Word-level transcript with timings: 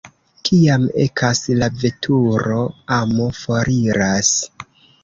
Kiam 0.47 0.87
ekas 1.03 1.41
la 1.59 1.69
veturo, 1.83 2.59
amo 2.99 3.31
foriras. 3.45 4.35